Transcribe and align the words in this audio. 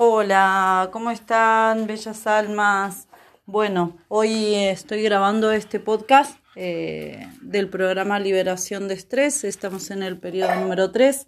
Hola, 0.00 0.90
¿cómo 0.92 1.10
están, 1.10 1.88
bellas 1.88 2.28
almas? 2.28 3.08
Bueno, 3.46 3.98
hoy 4.06 4.54
estoy 4.54 5.02
grabando 5.02 5.50
este 5.50 5.80
podcast 5.80 6.38
eh, 6.54 7.26
del 7.40 7.68
programa 7.68 8.20
Liberación 8.20 8.86
de 8.86 8.94
Estrés. 8.94 9.42
Estamos 9.42 9.90
en 9.90 10.04
el 10.04 10.16
periodo 10.16 10.54
número 10.54 10.92
3 10.92 11.26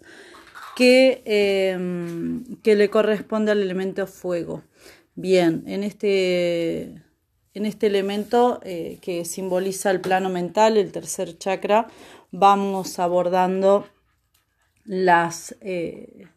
que, 0.77 1.21
em, 1.25 2.45
que 2.63 2.77
le 2.77 2.89
corresponde 2.89 3.51
al 3.51 3.61
elemento 3.61 4.07
fuego. 4.07 4.63
Bien, 5.15 5.63
en 5.67 5.83
este, 5.83 7.03
en 7.53 7.65
este 7.65 7.87
elemento 7.87 8.61
eh, 8.63 8.99
que 9.01 9.25
simboliza 9.25 9.91
el 9.91 9.99
plano 9.99 10.29
mental, 10.29 10.77
el 10.77 10.93
tercer 10.93 11.37
chakra, 11.37 11.87
vamos 12.31 12.99
abordando 12.99 13.85
las, 14.85 15.57
eh, 15.59 16.29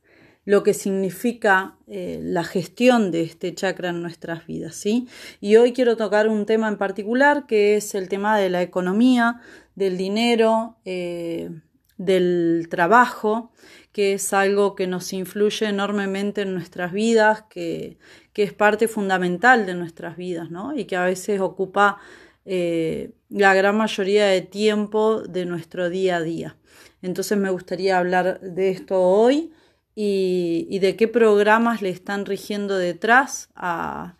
lo 0.44 0.62
que 0.62 0.74
significa 0.74 1.76
eh, 1.86 2.18
la 2.22 2.44
gestión 2.44 3.10
de 3.10 3.22
este 3.22 3.54
chakra 3.54 3.90
en 3.90 4.02
nuestras 4.02 4.46
vidas. 4.46 4.74
¿sí? 4.74 5.08
Y 5.40 5.56
hoy 5.56 5.72
quiero 5.72 5.96
tocar 5.96 6.28
un 6.28 6.46
tema 6.46 6.68
en 6.68 6.76
particular 6.76 7.46
que 7.46 7.76
es 7.76 7.94
el 7.94 8.08
tema 8.08 8.38
de 8.38 8.50
la 8.50 8.62
economía, 8.62 9.40
del 9.74 9.96
dinero, 9.96 10.76
eh, 10.84 11.50
del 11.96 12.66
trabajo, 12.70 13.52
que 13.92 14.14
es 14.14 14.32
algo 14.32 14.74
que 14.74 14.86
nos 14.86 15.12
influye 15.12 15.66
enormemente 15.66 16.42
en 16.42 16.52
nuestras 16.52 16.92
vidas, 16.92 17.44
que, 17.48 17.96
que 18.32 18.42
es 18.42 18.52
parte 18.52 18.88
fundamental 18.88 19.66
de 19.66 19.74
nuestras 19.74 20.16
vidas 20.16 20.50
¿no? 20.50 20.76
y 20.76 20.84
que 20.84 20.96
a 20.96 21.04
veces 21.04 21.40
ocupa 21.40 21.98
la 22.46 23.54
gran 23.54 23.74
mayoría 23.74 24.26
de 24.26 24.42
tiempo 24.42 25.22
de 25.22 25.46
nuestro 25.46 25.88
día 25.88 26.16
a 26.16 26.20
día. 26.20 26.56
Entonces 27.00 27.38
me 27.38 27.48
gustaría 27.48 27.96
hablar 27.96 28.38
de 28.40 28.68
esto 28.68 29.00
hoy 29.00 29.50
y, 29.94 30.78
de 30.80 30.96
qué 30.96 31.08
programas 31.08 31.82
le 31.82 31.90
están 31.90 32.26
rigiendo 32.26 32.76
detrás 32.76 33.48
a, 33.54 34.16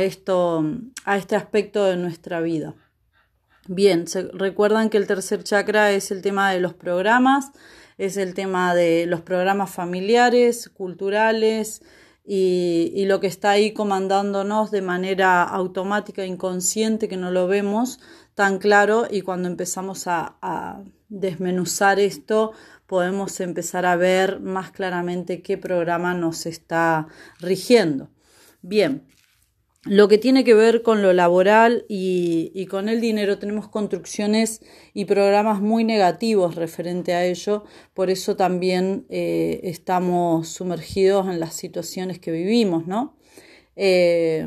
esto, 0.00 0.64
a 1.04 1.16
este 1.16 1.36
aspecto 1.36 1.84
de 1.84 1.96
nuestra 1.96 2.40
vida. 2.40 2.74
Bien, 3.68 4.06
se, 4.06 4.22
recuerdan 4.32 4.90
que 4.90 4.98
el 4.98 5.06
tercer 5.06 5.42
chakra 5.42 5.90
es 5.92 6.10
el 6.10 6.22
tema 6.22 6.52
de 6.52 6.60
los 6.60 6.74
programas, 6.74 7.50
es 7.98 8.16
el 8.16 8.34
tema 8.34 8.74
de 8.74 9.06
los 9.06 9.22
programas 9.22 9.70
familiares, 9.70 10.68
culturales 10.68 11.82
y, 12.28 13.04
lo 13.06 13.20
que 13.20 13.28
está 13.28 13.50
ahí 13.50 13.72
comandándonos 13.72 14.72
de 14.72 14.82
manera 14.82 15.44
automática, 15.44 16.26
inconsciente, 16.26 17.08
que 17.08 17.16
no 17.16 17.30
lo 17.30 17.46
vemos 17.46 18.00
tan 18.34 18.58
claro 18.58 19.06
y 19.08 19.22
cuando 19.22 19.48
empezamos 19.48 20.06
a, 20.06 20.82
desmenuzar 21.08 22.00
esto 22.00 22.50
podemos 22.86 23.38
empezar 23.38 23.86
a 23.86 23.94
ver 23.94 24.40
más 24.40 24.72
claramente 24.72 25.40
qué 25.40 25.56
programa 25.56 26.14
nos 26.14 26.46
está 26.46 27.06
rigiendo. 27.38 28.10
Bien, 28.60 29.06
lo 29.86 30.08
que 30.08 30.18
tiene 30.18 30.44
que 30.44 30.54
ver 30.54 30.82
con 30.82 31.02
lo 31.02 31.12
laboral 31.12 31.84
y, 31.88 32.66
con 32.66 32.88
el 32.88 33.00
dinero, 33.00 33.38
tenemos 33.38 33.68
construcciones 33.68 34.60
y 34.94 35.04
programas 35.04 35.60
muy 35.60 35.84
negativos 35.84 36.54
referente 36.54 37.14
a 37.14 37.24
ello, 37.24 37.64
por 37.94 38.10
eso 38.10 38.36
también 38.36 39.06
eh, 39.08 39.60
estamos 39.64 40.48
sumergidos 40.48 41.28
en 41.28 41.40
las 41.40 41.54
situaciones 41.54 42.18
que 42.18 42.32
vivimos, 42.32 42.86
¿no? 42.86 43.16
Eh, 43.76 44.46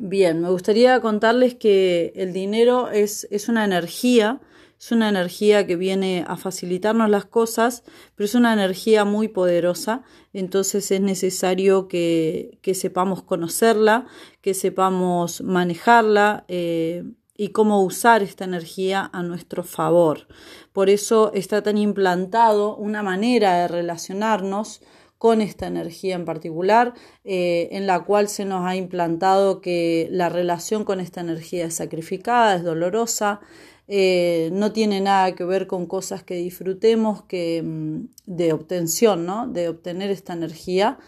Bien, 0.00 0.40
me 0.40 0.48
gustaría 0.48 1.00
contarles 1.00 1.56
que 1.56 2.12
el 2.14 2.32
dinero 2.32 2.88
es, 2.88 3.26
es, 3.32 3.48
una 3.48 3.64
energía, 3.64 4.40
es 4.78 4.92
una 4.92 5.08
energía 5.08 5.66
que 5.66 5.76
viene 5.76 6.24
a 6.28 6.36
facilitarnos 6.36 7.10
las 7.10 7.24
cosas, 7.24 7.82
pero 8.14 8.26
es 8.26 8.34
una 8.34 8.52
energía 8.52 9.04
muy 9.04 9.28
poderosa, 9.28 10.02
entonces 10.32 10.90
es 10.90 11.00
necesario 11.00 11.88
que, 11.88 12.58
que 12.62 12.74
sepamos 12.74 13.22
conocerla, 13.22 14.06
que 14.40 14.54
sepamos 14.54 15.42
manejarla 15.42 16.44
eh, 16.46 17.04
y 17.36 17.48
cómo 17.48 17.82
usar 17.82 18.22
esta 18.22 18.44
energía 18.44 19.10
a 19.12 19.22
nuestro 19.22 19.64
favor. 19.64 20.28
Por 20.72 20.90
eso 20.90 21.32
está 21.34 21.62
tan 21.62 21.76
implantado 21.76 22.76
una 22.76 23.02
manera 23.02 23.58
de 23.58 23.68
relacionarnos 23.68 24.80
con 25.18 25.40
esta 25.40 25.66
energía 25.66 26.14
en 26.14 26.24
particular, 26.24 26.94
eh, 27.24 27.68
en 27.72 27.88
la 27.88 28.04
cual 28.04 28.28
se 28.28 28.44
nos 28.44 28.64
ha 28.64 28.76
implantado 28.76 29.60
que 29.60 30.08
la 30.12 30.28
relación 30.28 30.84
con 30.84 31.00
esta 31.00 31.20
energía 31.20 31.66
es 31.66 31.74
sacrificada, 31.74 32.54
es 32.54 32.62
dolorosa, 32.62 33.40
eh, 33.88 34.50
no 34.52 34.72
tiene 34.72 35.00
nada 35.00 35.34
que 35.34 35.44
ver 35.44 35.66
con 35.66 35.86
cosas 35.86 36.22
que 36.22 36.34
disfrutemos, 36.34 37.22
que, 37.24 37.62
mm, 37.64 38.08
de 38.26 38.52
obtención, 38.52 39.26
¿no? 39.26 39.48
de 39.48 39.68
obtener 39.68 40.10
esta 40.10 40.34
energía. 40.34 40.98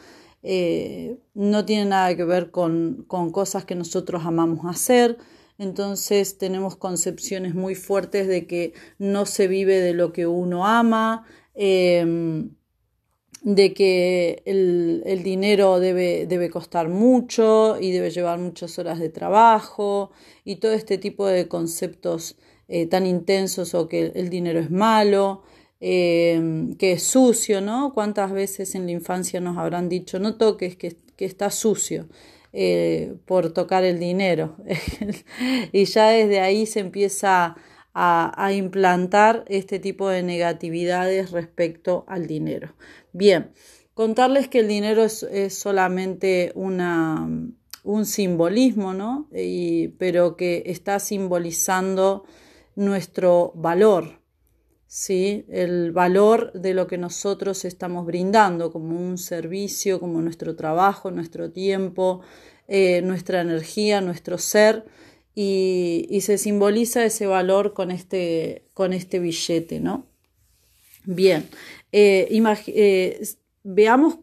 Eh, 0.43 1.19
no 1.35 1.65
tiene 1.67 1.85
nada 1.85 2.17
que 2.17 2.25
ver 2.25 2.51
con, 2.51 3.05
con, 3.07 3.31
cosas 3.31 3.65
que 3.65 3.75
nosotros 3.75 4.23
amamos 4.25 4.61
hacer. 4.65 5.19
Entonces 5.59 6.39
tenemos 6.39 6.77
concepciones 6.77 7.55
muy 7.55 7.75
fuertes 7.75 8.27
de 8.27 8.47
que 8.47 8.73
no 8.99 9.27
se 9.27 9.47
vive 9.47 9.79
de 9.81 9.93
lo 9.93 10.13
que 10.13 10.27
uno 10.27 10.67
ama 10.67 11.27
de 13.43 13.73
que 13.73 14.43
el, 14.45 15.23
dinero 15.23 15.81
debe, 15.81 16.27
debe, 16.27 16.51
costar 16.51 16.89
mucho 16.89 17.79
y 17.81 17.91
debe 17.91 18.11
llevar 18.11 18.39
muchas 18.39 18.79
horas 18.79 18.99
de 18.99 19.09
trabajo 19.09 20.11
y 20.45 20.57
todo 20.57 20.73
este 20.73 20.99
tipo 20.99 21.27
de 21.27 21.49
conceptos 21.49 22.37
eh, 22.73 22.87
tan 22.87 23.05
intensos 23.05 23.75
o 23.75 23.89
que 23.89 24.13
el 24.15 24.31
dinero 24.31 24.61
es 24.61 24.71
malo, 24.71 25.43
em, 25.81 26.75
que 26.77 26.93
es 26.93 27.03
sucio, 27.03 27.61
¿no? 27.61 27.93
¿Cuántas 27.93 28.31
veces 28.33 28.77
en 28.77 28.87
la 28.87 28.93
infancia 28.93 29.41
nos 29.41 29.59
habrán 29.59 29.89
dicho 29.89 30.21
no 30.21 30.37
toques, 30.37 30.77
que, 30.77 30.97
que 31.17 31.25
está 31.25 31.51
sucio? 31.51 32.07
Eh, 32.53 33.15
por 33.27 33.53
tocar 33.53 33.85
el 33.85 34.01
dinero 34.01 34.57
y 35.73 35.85
ya 35.85 36.09
desde 36.09 36.41
ahí 36.41 36.67
se 36.67 36.81
empieza 36.81 37.55
a, 37.95 38.53
implantar 38.53 39.45
este 39.47 39.79
tipo 39.79 40.09
de 40.09 40.25
negatividades 40.25 41.31
respecto 41.31 42.05
al 42.09 42.27
dinero. 42.27 42.75
Bien, 43.13 43.53
contarles 43.95 44.49
que 44.49 44.61
el 44.61 44.69
dinero 44.69 45.05
es, 45.05 45.25
solamente 45.55 46.51
una, 46.57 47.29
un 47.85 48.07
simbolismo, 48.07 48.95
¿no? 48.95 49.29
pero 49.99 50.37
que 50.37 50.65
está 50.67 50.99
simbolizando 50.99 52.25
nuestro 52.81 53.53
valor, 53.55 54.23
¿sí? 54.87 55.45
El 55.51 55.93
valor 55.93 56.51
de 56.55 56.73
lo 56.73 56.87
que 56.87 56.97
nosotros 56.97 57.67
estamos 57.67 58.07
brindando 58.07 58.73
como 58.73 58.99
un 58.99 59.19
servicio, 59.19 60.01
como 60.01 60.23
nuestro 60.23 60.57
trabajo, 60.57 61.11
nuestro 61.11 61.51
tiempo, 61.51 62.23
eh, 62.69 63.03
nuestra 63.03 63.43
energía, 63.43 64.01
nuestro 64.01 64.39
ser 64.39 64.87
y, 65.35 66.21
se 66.23 66.39
simboliza 66.39 67.05
ese 67.05 67.27
valor 67.27 67.75
con 67.75 67.91
este, 67.91 68.65
con 68.73 68.95
este 68.95 69.19
billete, 69.19 69.79
¿no? 69.79 70.07
Bien, 71.05 71.49
eh, 71.93 72.29
eh, 72.31 73.21
veamos 73.63 74.21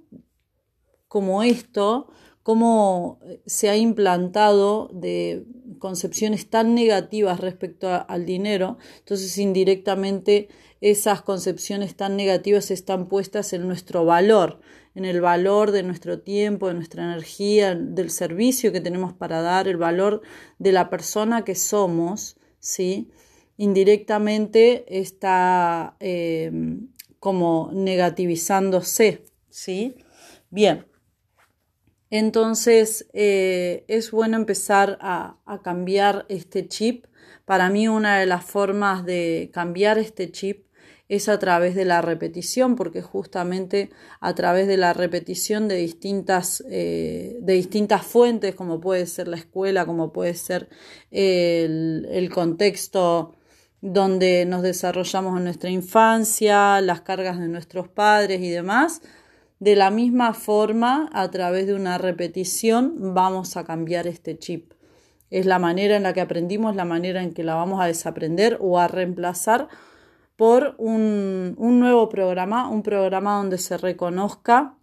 como 1.08 1.44
esto, 1.44 2.10
cómo 2.42 3.20
se 3.46 3.70
ha 3.70 3.78
implantado 3.78 4.90
de 4.94 5.46
concepciones 5.80 6.50
tan 6.50 6.76
negativas 6.76 7.40
respecto 7.40 7.90
al 8.08 8.26
dinero, 8.26 8.78
entonces 9.00 9.38
indirectamente 9.38 10.50
esas 10.82 11.22
concepciones 11.22 11.96
tan 11.96 12.16
negativas 12.16 12.72
están 12.72 13.08
puestas 13.08 13.54
en 13.54 13.68
nuestro 13.68 14.06
valor, 14.06 14.60
en 14.96 15.06
el 15.06 15.22
valor 15.22 15.72
de 15.72 15.84
nuestro 15.84 16.20
tiempo, 16.20 16.68
de 16.68 16.74
nuestra 16.76 17.04
energía, 17.04 17.76
del 17.76 18.10
servicio 18.10 18.72
que 18.72 18.82
tenemos 18.82 19.14
para 19.14 19.42
dar, 19.42 19.68
el 19.68 19.78
valor 19.78 20.22
de 20.60 20.72
la 20.72 20.90
persona 20.90 21.44
que 21.44 21.56
somos, 21.56 22.38
¿sí? 22.60 23.10
Indirectamente 23.58 25.00
está 25.00 25.98
eh, 26.00 26.52
como 27.20 27.72
negativizándose, 27.74 29.26
¿sí? 29.50 29.96
Bien. 30.50 30.86
Entonces 32.10 33.08
eh, 33.14 33.84
es 33.88 34.12
bueno 34.12 34.38
empezar 34.38 34.98
a, 35.02 35.38
cambiar 35.64 36.26
este 36.30 36.68
chip. 36.68 37.06
Para 37.46 37.70
mí 37.70 37.88
una 37.88 38.20
de 38.20 38.26
las 38.26 38.46
formas 38.46 39.06
de 39.06 39.50
cambiar 39.54 39.98
este 39.98 40.32
chip 40.32 40.66
es 41.10 41.30
a 41.30 41.40
través 41.40 41.74
de 41.76 41.86
la 41.86 42.02
repetición, 42.02 42.76
porque 42.76 43.02
justamente 43.02 43.92
a 44.20 44.36
través 44.36 44.68
de 44.68 44.76
la 44.76 44.92
repetición 44.92 45.70
de 45.70 45.76
distintas, 45.76 46.64
eh, 46.70 47.38
de 47.40 47.54
distintas 47.54 48.06
fuentes, 48.06 48.56
como 48.56 48.82
puede 48.82 49.06
ser 49.06 49.30
la 49.30 49.38
escuela, 49.38 49.86
como 49.86 50.12
puede 50.12 50.34
ser 50.34 50.68
el 51.12 52.30
contexto 52.34 53.38
donde 53.82 54.46
nos 54.46 54.64
desarrollamos 54.64 55.38
en 55.38 55.44
nuestra 55.46 55.70
infancia, 55.70 56.82
las 56.82 57.02
cargas 57.02 57.40
de 57.40 57.48
nuestros 57.48 57.88
padres 57.88 58.42
y 58.42 58.50
demás, 58.50 59.02
de 59.60 59.76
la 59.76 59.90
misma 59.90 60.34
forma, 60.34 61.10
a 61.14 61.30
través 61.32 61.66
de 61.68 61.74
una 61.74 61.98
repetición, 61.98 63.14
vamos 63.14 63.58
a 63.58 63.64
cambiar 63.64 64.06
este 64.06 64.38
chip. 64.38 64.74
Es 65.30 65.46
la 65.46 65.60
manera 65.60 65.96
en 65.98 66.04
la 66.04 66.14
que 66.14 66.22
aprendimos, 66.22 66.76
la 66.76 66.86
manera 66.86 67.24
en 67.24 67.34
que 67.34 67.44
la 67.44 67.56
vamos 67.56 67.82
a 67.82 67.86
desaprender 67.86 68.58
o 68.62 68.80
a 68.80 68.88
reemplazar 68.88 69.68
por 70.36 70.76
un, 70.78 71.56
nuevo 71.58 72.08
programa, 72.08 72.70
un 72.70 72.84
programa 72.84 73.38
donde 73.38 73.58
se 73.58 73.78
reconozca 73.78 74.76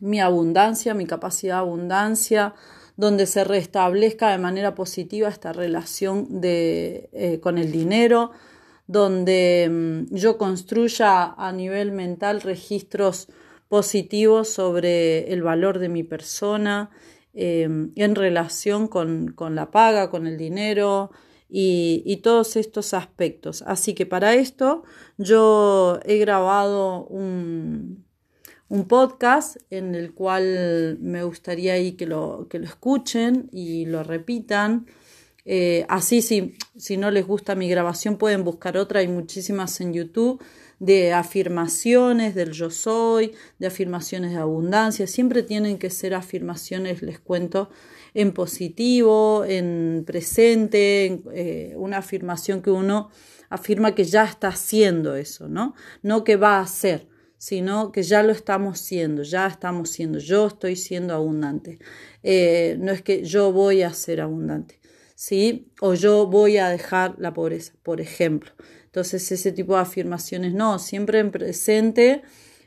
mi 0.00 0.20
abundancia, 0.20 0.92
mi 0.92 1.06
capacidad 1.06 1.54
de 1.54 1.60
abundancia, 1.60 2.54
donde 2.96 3.26
se 3.26 3.44
restablezca 3.44 4.30
de 4.30 4.38
manera 4.38 4.74
positiva 4.74 5.28
esta 5.28 5.52
relación 5.52 6.40
eh, 6.42 7.38
con 7.40 7.56
el 7.56 7.70
dinero, 7.70 8.32
donde 8.88 9.68
mm, 10.10 10.14
yo 10.14 10.36
construya 10.36 11.32
a 11.32 11.52
nivel 11.52 11.92
mental 11.92 12.40
registros 12.40 13.28
positivos 13.72 14.50
sobre 14.50 15.32
el 15.32 15.42
valor 15.42 15.78
de 15.78 15.88
mi 15.88 16.02
persona 16.02 16.90
em, 17.32 17.90
en 17.96 18.14
relación 18.14 18.86
con, 18.86 19.34
la 19.38 19.70
paga, 19.70 20.10
con 20.10 20.26
el 20.26 20.36
dinero 20.36 21.10
y, 21.48 22.02
y, 22.04 22.18
todos 22.18 22.56
estos 22.56 22.92
aspectos. 22.92 23.64
Así 23.66 23.94
que 23.94 24.04
para 24.04 24.34
esto 24.34 24.82
yo 25.16 26.00
he 26.04 26.18
grabado 26.18 27.06
un, 27.06 28.04
un 28.68 28.84
podcast 28.88 29.56
en 29.70 29.94
el 29.94 30.12
cual 30.12 30.98
me 31.00 31.24
gustaría 31.24 31.72
ahí 31.72 31.92
que 31.92 32.04
lo, 32.04 32.48
que 32.50 32.58
lo 32.58 32.66
escuchen 32.66 33.48
y 33.52 33.86
lo 33.86 34.02
repitan. 34.02 34.84
Eh, 35.46 35.86
así, 35.88 36.20
si, 36.20 36.56
si 36.76 36.98
no 36.98 37.10
les 37.10 37.26
gusta 37.26 37.54
mi 37.54 37.70
grabación, 37.70 38.18
pueden 38.18 38.44
buscar 38.44 38.76
otra. 38.76 39.00
Hay 39.00 39.08
muchísimas 39.08 39.80
en 39.80 39.94
YouTube 39.94 40.42
de 40.82 41.12
afirmaciones 41.12 42.34
del 42.34 42.50
yo 42.50 42.68
soy, 42.68 43.30
de 43.60 43.68
afirmaciones 43.68 44.32
de 44.32 44.38
abundancia. 44.38 45.06
Siempre 45.06 45.44
tienen 45.44 45.78
que 45.78 45.90
ser 45.90 46.12
afirmaciones, 46.12 47.02
les 47.02 47.20
cuento, 47.20 47.70
en 48.14 48.32
positivo, 48.32 49.44
en 49.46 50.02
presente, 50.04 51.22
eh, 51.32 51.74
una 51.76 51.98
afirmación 51.98 52.62
que 52.62 52.72
uno 52.72 53.10
afirma 53.48 53.94
que 53.94 54.02
ya 54.02 54.24
está 54.24 54.48
haciendo 54.48 55.14
eso, 55.14 55.48
¿no? 55.48 55.74
No 56.02 56.24
que 56.24 56.34
va 56.34 56.58
a 56.58 56.62
hacer 56.62 57.06
sino 57.38 57.90
que 57.90 58.04
ya 58.04 58.22
lo 58.22 58.30
estamos 58.30 58.78
siendo, 58.78 59.24
ya 59.24 59.48
estamos 59.48 59.90
siendo, 59.90 60.20
yo 60.20 60.46
estoy 60.46 60.76
siendo 60.76 61.12
abundante. 61.12 61.80
Eh, 62.22 62.76
no 62.78 62.92
es 62.92 63.02
que 63.02 63.24
yo 63.24 63.50
voy 63.50 63.82
a 63.82 63.92
ser 63.92 64.20
abundante, 64.20 64.78
¿sí? 65.14 65.72
O 65.80 65.94
yo 65.94 66.26
voy 66.26 66.58
a 66.58 66.68
dejar 66.68 67.14
la 67.18 67.32
pobreza, 67.32 67.74
por 67.82 68.00
ejemplo. 68.00 68.52
Entonces, 68.84 69.30
ese 69.32 69.52
tipo 69.52 69.74
de 69.74 69.80
afirmaciones 69.80 70.52
no, 70.54 70.78
siempre 70.78 71.18
en 71.18 71.30
presente, 71.30 72.22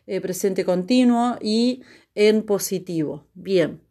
eh, 0.07 0.21
presente 0.21 0.65
continuo 0.65 1.38
y 1.42 1.83
en 2.15 2.44
positivo. 2.44 3.27
Bien. 3.33 3.81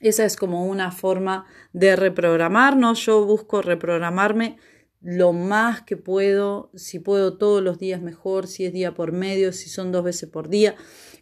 Esa 0.00 0.24
es 0.24 0.36
como 0.36 0.66
una 0.66 0.92
forma 0.92 1.46
de 1.72 1.96
reprogramarnos. 1.96 3.04
Yo 3.06 3.24
busco 3.24 3.62
reprogramarme 3.62 4.58
lo 5.00 5.32
más 5.32 5.82
que 5.82 5.96
puedo, 5.96 6.70
si 6.74 6.98
puedo 6.98 7.38
todos 7.38 7.62
los 7.62 7.78
días 7.78 8.02
mejor, 8.02 8.46
si 8.46 8.64
es 8.66 8.72
día 8.72 8.92
por 8.92 9.12
medio, 9.12 9.52
si 9.52 9.70
son 9.70 9.92
dos 9.92 10.04
veces 10.04 10.28
por 10.28 10.48
día. 10.48 10.74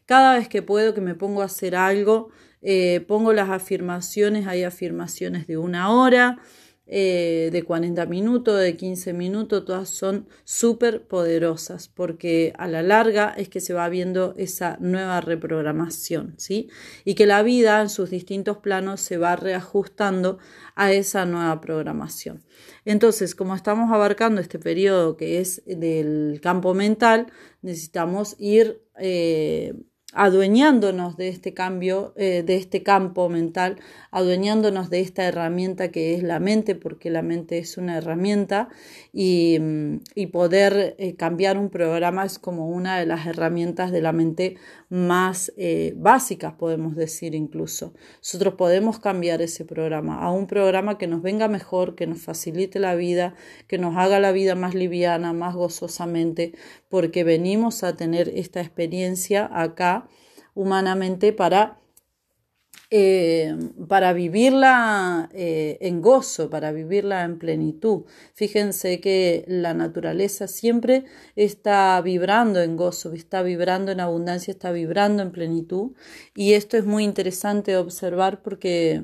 Cada 0.06 0.36
vez 0.36 0.48
que 0.48 0.62
puedo 0.62 0.94
que 0.94 1.00
me 1.00 1.14
pongo 1.14 1.42
a 1.42 1.46
hacer 1.46 1.76
algo, 1.76 2.30
eh, 2.64 3.04
pongo 3.06 3.32
las 3.32 3.50
afirmaciones, 3.50 4.46
hay 4.46 4.64
afirmaciones 4.64 5.46
de 5.46 5.58
una 5.58 5.90
hora, 5.90 6.38
eh, 6.86 7.48
de 7.50 7.62
40 7.62 8.04
minutos, 8.06 8.60
de 8.60 8.76
15 8.76 9.14
minutos, 9.14 9.64
todas 9.64 9.88
son 9.88 10.28
súper 10.44 11.06
poderosas 11.06 11.88
porque 11.88 12.52
a 12.58 12.68
la 12.68 12.82
larga 12.82 13.32
es 13.38 13.48
que 13.48 13.60
se 13.60 13.72
va 13.72 13.88
viendo 13.88 14.34
esa 14.36 14.76
nueva 14.80 15.22
reprogramación, 15.22 16.34
¿sí? 16.36 16.68
Y 17.06 17.14
que 17.14 17.24
la 17.24 17.42
vida 17.42 17.80
en 17.80 17.88
sus 17.88 18.10
distintos 18.10 18.58
planos 18.58 19.00
se 19.00 19.16
va 19.16 19.34
reajustando 19.34 20.38
a 20.74 20.92
esa 20.92 21.24
nueva 21.24 21.58
programación. 21.62 22.44
Entonces, 22.84 23.34
como 23.34 23.54
estamos 23.54 23.90
abarcando 23.90 24.42
este 24.42 24.58
periodo 24.58 25.16
que 25.16 25.40
es 25.40 25.62
del 25.66 26.38
campo 26.42 26.74
mental, 26.74 27.32
necesitamos 27.62 28.36
ir 28.38 28.82
eh, 28.98 29.72
adueñándonos 30.14 31.16
de 31.16 31.28
este 31.28 31.54
cambio, 31.54 32.14
eh, 32.16 32.42
de 32.46 32.56
este 32.56 32.82
campo 32.82 33.28
mental, 33.28 33.76
adueñándonos 34.10 34.88
de 34.88 35.00
esta 35.00 35.24
herramienta 35.24 35.90
que 35.90 36.14
es 36.14 36.22
la 36.22 36.38
mente, 36.38 36.76
porque 36.76 37.10
la 37.10 37.22
mente 37.22 37.58
es 37.58 37.76
una 37.76 37.98
herramienta 37.98 38.68
y, 39.12 39.58
mm, 39.60 39.98
poder 40.32 40.96
eh, 40.98 41.14
cambiar 41.16 41.58
un 41.58 41.70
programa 41.70 42.24
es 42.24 42.38
como 42.38 42.68
una 42.68 42.98
de 42.98 43.06
las 43.06 43.26
herramientas 43.26 43.92
de 43.92 44.00
la 44.00 44.12
mente 44.12 44.56
más 44.88 45.52
eh, 45.56 45.92
básicas, 45.96 46.54
podemos 46.54 46.94
decir 46.96 47.34
incluso. 47.34 47.94
Nosotros 48.18 48.54
podemos 48.54 48.98
cambiar 48.98 49.42
ese 49.42 49.64
programa 49.64 50.20
a 50.22 50.30
un 50.30 50.46
programa 50.46 50.98
que 50.98 51.06
nos 51.06 51.22
venga 51.22 51.48
mejor, 51.48 51.94
que 51.94 52.06
nos 52.06 52.22
facilite 52.22 52.78
la 52.78 52.94
vida, 52.94 53.34
que 53.66 53.78
nos 53.78 53.96
haga 53.96 54.20
la 54.20 54.32
vida 54.32 54.54
más 54.54 54.74
liviana, 54.74 55.32
más 55.32 55.54
gozosamente, 55.54 56.54
porque 56.94 57.24
venimos 57.24 57.82
a 57.82 57.96
tener 57.96 58.28
esta 58.36 58.60
experiencia 58.60 59.50
acá 59.52 60.06
humanamente 60.54 61.32
para, 61.32 61.80
eh, 62.88 63.52
para 63.88 64.12
vivirla 64.12 65.28
eh, 65.34 65.76
en 65.80 66.00
gozo, 66.00 66.50
para 66.50 66.70
vivirla 66.70 67.24
en 67.24 67.40
plenitud. 67.40 68.04
Fíjense 68.34 69.00
que 69.00 69.44
la 69.48 69.74
naturaleza 69.74 70.46
siempre 70.46 71.04
está 71.34 72.00
vibrando 72.00 72.62
en 72.62 72.76
gozo, 72.76 73.12
está 73.12 73.42
vibrando 73.42 73.90
en 73.90 73.98
abundancia, 73.98 74.52
está 74.52 74.70
vibrando 74.70 75.24
en 75.24 75.32
plenitud. 75.32 75.96
Y 76.36 76.52
esto 76.52 76.76
es 76.76 76.84
muy 76.84 77.02
interesante 77.02 77.76
observar 77.76 78.40
porque 78.40 79.02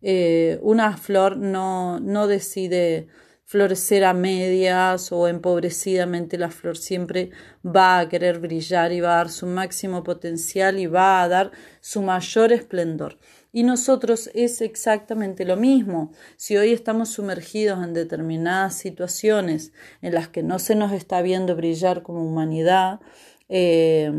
eh, 0.00 0.58
una 0.62 0.96
flor 0.96 1.36
no, 1.36 2.00
no 2.00 2.28
decide 2.28 3.08
florecer 3.46 4.04
a 4.04 4.12
medias 4.12 5.12
o 5.12 5.28
empobrecidamente, 5.28 6.36
la 6.36 6.50
flor 6.50 6.76
siempre 6.76 7.30
va 7.64 8.00
a 8.00 8.08
querer 8.08 8.40
brillar 8.40 8.90
y 8.92 9.00
va 9.00 9.14
a 9.14 9.16
dar 9.18 9.30
su 9.30 9.46
máximo 9.46 10.02
potencial 10.02 10.80
y 10.80 10.86
va 10.86 11.22
a 11.22 11.28
dar 11.28 11.52
su 11.80 12.02
mayor 12.02 12.52
esplendor. 12.52 13.18
Y 13.52 13.62
nosotros 13.62 14.28
es 14.34 14.60
exactamente 14.60 15.44
lo 15.44 15.56
mismo. 15.56 16.12
Si 16.36 16.56
hoy 16.56 16.72
estamos 16.72 17.10
sumergidos 17.10 17.82
en 17.84 17.94
determinadas 17.94 18.74
situaciones 18.74 19.72
en 20.02 20.12
las 20.12 20.28
que 20.28 20.42
no 20.42 20.58
se 20.58 20.74
nos 20.74 20.92
está 20.92 21.22
viendo 21.22 21.54
brillar 21.54 22.02
como 22.02 22.26
humanidad, 22.26 23.00
eh, 23.48 24.10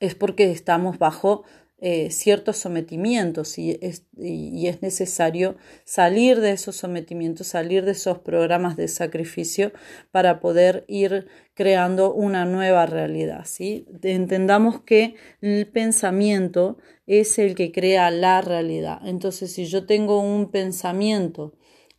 es 0.00 0.14
porque 0.14 0.50
estamos 0.50 0.98
bajo 0.98 1.44
eh, 1.84 2.12
ciertos 2.12 2.58
sometimientos 2.58 3.58
y 3.58 3.76
es, 3.82 4.04
y 4.16 4.68
es, 4.68 4.82
necesario 4.82 5.56
salir 5.84 6.40
de 6.40 6.52
esos 6.52 6.76
sometimientos, 6.76 7.48
salir 7.48 7.84
de 7.84 7.90
esos 7.90 8.20
programas 8.20 8.76
de 8.76 8.86
sacrificio 8.86 9.72
para 10.12 10.38
poder 10.38 10.84
ir 10.86 11.26
creando 11.54 12.14
una 12.14 12.44
nueva 12.44 12.86
realidad. 12.86 13.46
¿sí? 13.46 13.84
Entendamos 14.04 14.82
que 14.82 15.16
el 15.40 15.66
pensamiento 15.66 16.78
es 17.08 17.40
el 17.40 17.56
que 17.56 17.72
crea 17.72 18.12
la 18.12 18.42
realidad. 18.42 19.00
Entonces, 19.04 19.52
si 19.52 19.66
yo 19.66 19.84
tengo 19.84 20.20
un 20.20 20.52
pensamiento 20.52 21.52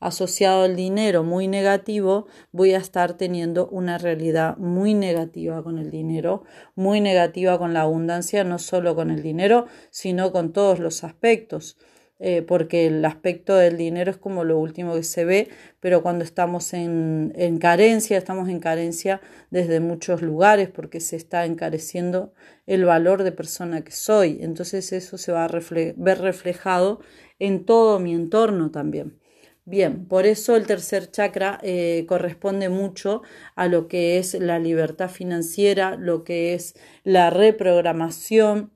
asociado 0.07 0.63
al 0.63 0.75
dinero 0.75 1.23
muy 1.23 1.47
negativo, 1.47 2.27
voy 2.51 2.73
a 2.73 2.77
estar 2.77 3.13
teniendo 3.13 3.67
una 3.67 3.97
realidad 3.97 4.57
muy 4.57 4.93
negativa 4.93 5.63
con 5.63 5.77
el 5.79 5.91
dinero, 5.91 6.43
muy 6.75 6.99
negativa 6.99 7.57
con 7.57 7.73
la 7.73 7.81
abundancia, 7.81 8.43
no 8.43 8.59
solo 8.59 8.95
con 8.95 9.11
el 9.11 9.23
dinero, 9.23 9.67
sino 9.91 10.31
con 10.31 10.51
todos 10.51 10.79
los 10.79 11.03
aspectos. 11.03 11.77
Eh, 12.19 12.41
porque 12.41 12.85
el 12.85 13.03
aspecto 13.03 13.55
del 13.55 13.75
dinero 13.75 14.11
es 14.11 14.17
como 14.17 14.45
lo 14.45 14.57
último 14.57 14.93
que 14.93 15.03
se 15.03 15.25
ve, 15.25 15.49
pero 15.81 16.01
cuando 16.03 16.23
estamos 16.23 16.73
en, 16.73 17.33
en, 17.35 17.57
carencia, 17.57 18.17
estamos 18.17 18.47
en 18.47 18.59
carencia 18.59 19.19
desde 19.49 19.81
muchos 19.81 20.21
lugares 20.21 20.69
porque 20.69 21.01
se 21.01 21.17
está 21.17 21.43
encareciendo 21.43 22.31
el 22.65 22.85
valor 22.85 23.23
de 23.23 23.33
persona 23.33 23.83
que 23.83 23.91
soy. 23.91 24.37
Entonces 24.41 24.93
eso 24.93 25.17
se 25.17 25.31
va 25.33 25.43
a 25.43 25.49
ver 25.49 26.21
reflejado 26.21 27.01
en 27.39 27.65
todo 27.65 27.99
mi 27.99 28.13
entorno 28.13 28.71
también. 28.71 29.19
Bien, 29.65 30.05
por 30.07 30.25
eso 30.25 30.57
el 30.57 30.67
tercer 30.67 31.09
chakra 31.09 31.57
eh, 31.63 32.05
corresponde 32.07 32.67
mucho 32.67 33.21
a 33.55 33.67
lo 33.67 33.87
que 33.87 34.17
es 34.17 34.33
la 34.33 34.59
libertad 34.59 35.09
financiera, 35.09 35.95
lo 35.95 36.25
que 36.25 36.53
es 36.53 36.75
la 37.05 37.29
reprogramación, 37.29 38.71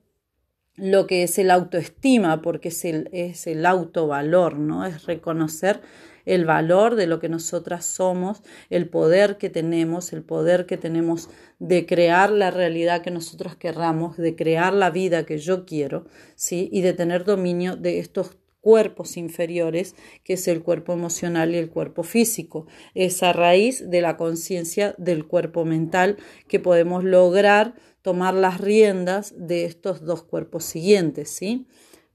lo 0.76 1.06
que 1.06 1.24
es 1.24 1.38
el 1.38 1.50
autoestima, 1.50 2.40
porque 2.40 2.68
es 2.68 2.84
el, 2.86 3.10
es 3.12 3.46
el 3.46 3.66
autovalor, 3.66 4.58
¿no? 4.58 4.86
Es 4.86 5.04
reconocer 5.04 5.82
el 6.24 6.46
valor 6.46 6.94
de 6.94 7.06
lo 7.06 7.20
que 7.20 7.28
nosotras 7.28 7.84
somos, 7.84 8.42
el 8.70 8.88
poder 8.88 9.38
que 9.38 9.50
tenemos, 9.50 10.12
el 10.14 10.22
poder 10.22 10.66
que 10.66 10.78
tenemos 10.78 11.28
de 11.58 11.84
crear 11.86 12.30
la 12.30 12.50
realidad 12.50 13.02
que 13.02 13.10
nosotros 13.10 13.56
querramos, 13.56 14.16
de 14.16 14.36
crear 14.36 14.72
la 14.72 14.90
vida 14.90 15.26
que 15.26 15.38
yo 15.38 15.66
quiero, 15.66 16.06
¿sí? 16.34 16.68
Y 16.72 16.80
de 16.80 16.94
tener 16.94 17.24
dominio 17.24 17.76
de 17.76 17.98
estos 17.98 18.36
cuerpos 18.60 19.16
inferiores, 19.16 19.94
que 20.24 20.34
es 20.34 20.48
el 20.48 20.62
cuerpo 20.62 20.92
emocional 20.92 21.54
y 21.54 21.58
el 21.58 21.70
cuerpo 21.70 22.02
físico. 22.02 22.66
Esa 22.94 23.32
raíz 23.32 23.88
de 23.90 24.00
la 24.00 24.16
conciencia 24.16 24.94
del 24.98 25.26
cuerpo 25.26 25.64
mental 25.64 26.16
que 26.48 26.60
podemos 26.60 27.04
lograr 27.04 27.74
tomar 28.02 28.34
las 28.34 28.60
riendas 28.60 29.34
de 29.36 29.64
estos 29.64 30.04
dos 30.04 30.22
cuerpos 30.22 30.64
siguientes, 30.64 31.30
¿sí? 31.30 31.66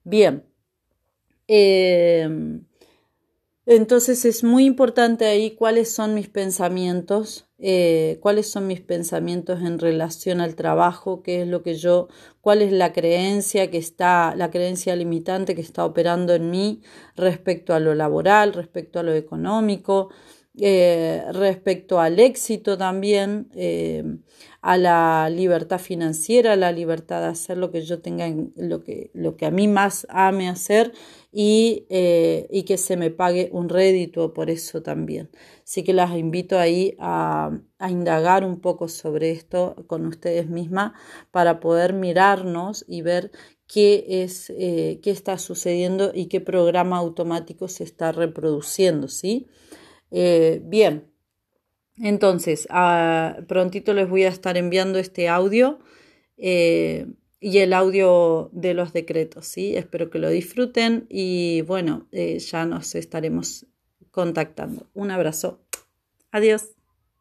Bien. 0.03 0.43
Em, 1.47 2.65
Entonces 3.65 4.25
es 4.25 4.43
muy 4.43 4.65
importante 4.65 5.25
ahí 5.25 5.55
cuáles 5.55 5.93
son 5.93 6.13
mis 6.13 6.27
pensamientos, 6.27 7.47
eh, 7.59 8.17
cuáles 8.21 8.51
son 8.51 8.67
mis 8.67 8.81
pensamientos 8.81 9.61
en 9.61 9.79
relación 9.79 10.41
al 10.41 10.55
trabajo, 10.55 11.23
qué 11.23 11.43
es 11.43 11.47
lo 11.47 11.63
que 11.63 11.75
yo, 11.75 12.09
cuál 12.41 12.61
es 12.61 12.73
la 12.73 12.91
creencia 12.91 13.71
que 13.71 13.77
está, 13.77 14.35
la 14.35 14.51
creencia 14.51 14.97
limitante 14.97 15.55
que 15.55 15.61
está 15.61 15.85
operando 15.85 16.33
en 16.33 16.51
mí 16.51 16.81
respecto 17.15 17.73
a 17.73 17.79
lo 17.79 17.95
laboral, 17.95 18.51
respecto 18.51 18.99
a 18.99 19.03
lo 19.03 19.13
económico, 19.13 20.09
eh, 20.61 21.23
respecto 21.31 21.99
al 21.99 22.19
éxito 22.19 22.77
también, 22.77 23.49
eh, 23.55 24.03
a 24.61 24.77
la 24.77 25.27
libertad 25.31 25.79
financiera, 25.79 26.53
a 26.53 26.55
la 26.55 26.71
libertad 26.71 27.21
de 27.21 27.27
hacer 27.27 27.57
lo 27.57 27.71
que 27.71 27.81
yo 27.81 28.01
tenga, 28.01 28.31
lo 28.55 28.83
que, 28.83 29.09
lo 29.15 29.35
que 29.35 29.47
a 29.47 29.51
mí 29.51 29.67
más 29.67 30.05
ame 30.09 30.47
hacer 30.49 30.93
y, 31.31 31.87
eh, 31.89 32.47
y 32.51 32.63
que 32.63 32.77
se 32.77 32.97
me 32.97 33.09
pague 33.09 33.49
un 33.51 33.67
rédito 33.67 34.33
por 34.33 34.51
eso 34.51 34.83
también. 34.83 35.31
Así 35.63 35.83
que 35.83 35.91
las 35.91 36.15
invito 36.15 36.59
ahí 36.59 36.95
a, 36.99 37.57
a 37.79 37.89
indagar 37.89 38.45
un 38.45 38.59
poco 38.61 38.87
sobre 38.89 39.31
esto 39.31 39.75
con 39.87 40.05
ustedes 40.05 40.49
mismas 40.49 40.93
para 41.31 41.59
poder 41.59 41.93
mirarnos 41.93 42.85
y 42.87 43.01
ver 43.01 43.31
qué 43.65 44.05
es 44.07 44.47
qué 44.49 45.01
está 45.05 45.37
sucediendo 45.39 46.11
y 46.13 46.27
qué 46.27 46.41
programa 46.41 46.97
automático 46.97 47.67
se 47.67 47.83
está 47.83 48.11
reproduciendo, 48.11 49.07
¿sí? 49.07 49.47
Eh, 50.15 50.61
bien, 50.63 51.11
entonces, 51.97 52.67
ah, 52.69 53.37
prontito 53.47 53.93
les 53.93 54.07
voy 54.07 54.23
a 54.23 54.29
estar 54.29 54.57
enviando 54.57 54.99
este 54.99 55.27
audio 55.27 55.79
eh, 56.37 57.07
y 57.39 57.57
el 57.59 57.73
audio 57.73 58.49
de 58.53 58.75
los 58.75 58.93
decretos, 58.93 59.47
¿sí? 59.47 59.75
Espero 59.75 60.09
que 60.09 60.19
lo 60.19 60.29
disfruten 60.29 61.07
y 61.09 61.61
bueno, 61.63 62.07
eh, 62.11 62.37
ya 62.39 62.65
nos 62.65 62.95
estaremos 62.95 63.65
contactando. 64.11 64.87
Un 64.93 65.11
abrazo. 65.11 65.59
Adiós. 66.31 66.82